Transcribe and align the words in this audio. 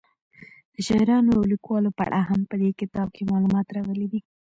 د 0.73 0.75
شاعرانو 0.87 1.29
او 1.37 1.41
لیکوالو 1.51 1.95
په 1.97 2.01
اړه 2.07 2.19
هم 2.29 2.39
په 2.49 2.55
دې 2.61 2.69
کتاب 2.81 3.07
کې 3.15 3.29
معلومات 3.31 3.67
راغلي 3.77 4.07
دي. 4.13 4.19